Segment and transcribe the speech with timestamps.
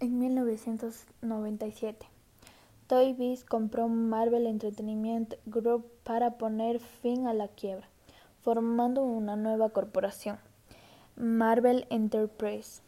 [0.00, 2.06] En 1997,
[2.86, 7.88] Toy Biz compró Marvel Entertainment Group para poner fin a la quiebra,
[8.40, 10.38] formando una nueva corporación,
[11.16, 12.80] Marvel Enterprise,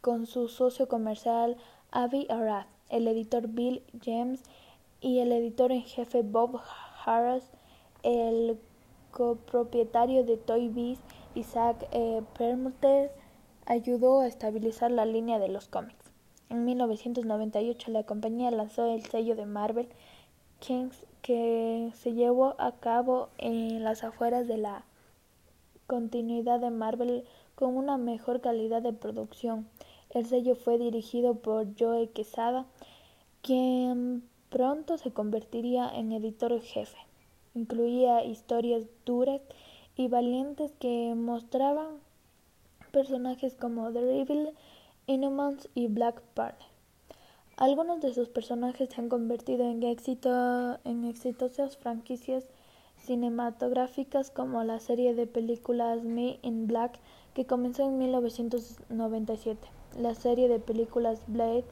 [0.00, 1.56] con su socio comercial
[1.92, 4.42] Avi Arad, el editor Bill James
[5.00, 6.60] y el editor en jefe Bob
[7.06, 7.52] Harras,
[8.02, 8.58] el
[9.12, 10.98] copropietario de Toy Biz,
[11.36, 12.24] Isaac E.
[12.36, 13.12] Perlmutter,
[13.64, 16.07] ayudó a estabilizar la línea de los cómics.
[16.50, 19.88] En 1998 la compañía lanzó el sello de Marvel
[20.60, 24.84] Kings que se llevó a cabo en las afueras de la
[25.86, 27.24] continuidad de Marvel
[27.54, 29.68] con una mejor calidad de producción.
[30.10, 32.64] El sello fue dirigido por Joe Quesada,
[33.42, 36.96] quien pronto se convertiría en editor jefe.
[37.54, 39.42] Incluía historias duras
[39.96, 41.98] y valientes que mostraban
[42.92, 44.50] personajes como Daredevil,
[45.08, 46.66] Inhumans y Black Panther.
[47.56, 52.44] Algunos de sus personajes se han convertido en, éxito, en exitosas franquicias
[52.98, 56.98] cinematográficas como la serie de películas Me in Black
[57.32, 59.66] que comenzó en 1997,
[59.98, 61.64] la serie de películas Blade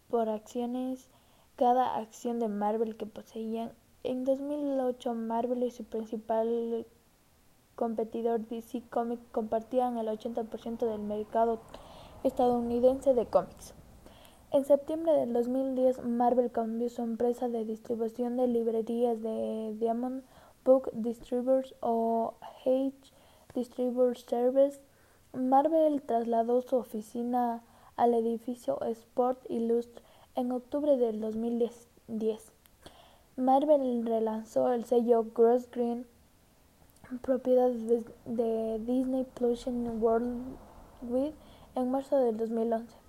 [0.08, 1.10] por acciones
[1.56, 3.72] cada acción de Marvel que poseían.
[4.02, 6.86] En 2008 Marvel y su principal
[7.74, 11.60] competidor DC Comics compartían el 80% del mercado
[12.24, 13.74] estadounidense de cómics.
[14.52, 20.24] En septiembre del 2010, Marvel cambió su empresa de distribución de librerías de Diamond
[20.64, 22.34] Book Distributors o
[22.66, 22.92] H
[23.54, 24.80] Distributor Service.
[25.32, 27.62] Marvel trasladó su oficina
[27.96, 30.02] al edificio Sport Illustrated
[30.34, 32.52] en octubre del 2010.
[33.36, 36.06] Marvel relanzó el sello Gross Green,
[37.22, 41.34] propiedad de Disney Plus Worldwide,
[41.76, 42.99] en marzo del 2011.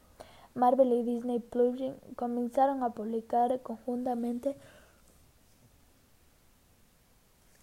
[0.53, 1.79] Marvel y Disney Plus
[2.15, 4.55] comenzaron a publicar conjuntamente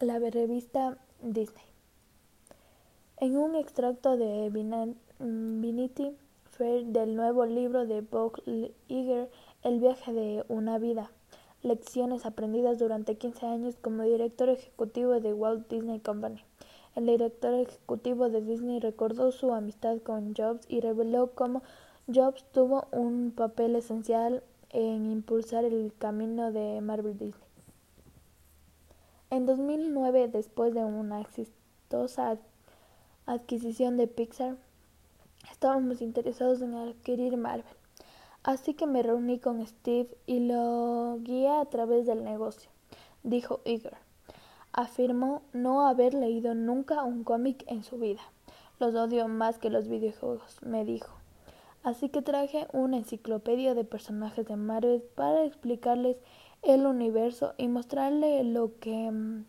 [0.00, 1.64] la revista Disney.
[3.18, 4.48] En un extracto de
[5.18, 6.16] Vanity
[6.50, 8.40] Fair del nuevo libro de Bob
[8.88, 9.28] Iger,
[9.62, 11.10] El viaje de una vida,
[11.62, 16.42] lecciones aprendidas durante 15 años como director ejecutivo de Walt Disney Company.
[16.94, 21.62] El director ejecutivo de Disney recordó su amistad con Jobs y reveló cómo
[22.10, 27.48] Jobs tuvo un papel esencial en impulsar el camino de Marvel Disney.
[29.28, 32.38] En 2009, después de una exitosa
[33.26, 34.56] adquisición de Pixar,
[35.52, 37.76] estábamos interesados en adquirir Marvel.
[38.42, 42.70] Así que me reuní con Steve y lo guié a través del negocio,
[43.22, 43.98] dijo Iger.
[44.72, 48.22] Afirmó no haber leído nunca un cómic en su vida.
[48.80, 51.17] Los odio más que los videojuegos, me dijo.
[51.82, 56.16] Así que traje una enciclopedia de personajes de Marvel para explicarles
[56.62, 59.44] el universo y mostrarle lo que mm,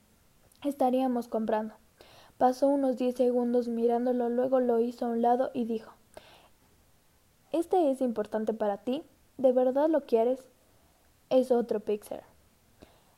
[0.64, 1.74] estaríamos comprando.
[2.38, 5.94] Pasó unos diez segundos mirándolo, luego lo hizo a un lado y dijo
[7.52, 9.04] ¿Este es importante para ti?
[9.38, 10.40] ¿De verdad lo quieres?
[11.30, 12.24] Es otro Pixar.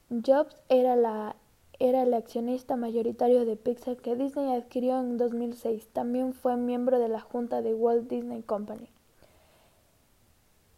[0.10, 1.36] Jobs era, la,
[1.80, 5.88] era el accionista mayoritario de Pixar que Disney adquirió en 2006.
[5.94, 8.90] También fue miembro de la junta de Walt Disney Company.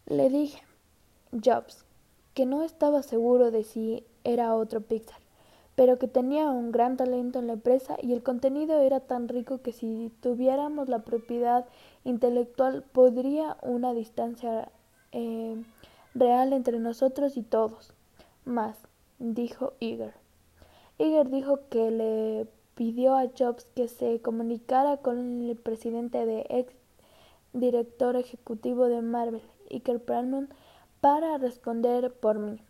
[0.06, 0.62] Le dije,
[1.32, 1.86] Jobs,
[2.34, 5.20] que no estaba seguro de si era otro Pixar,
[5.76, 9.62] pero que tenía un gran talento en la empresa y el contenido era tan rico
[9.62, 11.66] que si tuviéramos la propiedad
[12.04, 14.70] intelectual podría una distancia
[15.14, 15.64] eh,
[16.14, 17.94] real entre nosotros y todos.
[18.46, 18.78] Más,
[19.20, 20.14] dijo Iger.
[20.98, 26.74] Iger dijo que le pidió a Jobs que se comunicara con el presidente de ex
[27.54, 30.50] director ejecutivo de Marvel, Iker Perlman,
[31.02, 32.62] para responder por mí.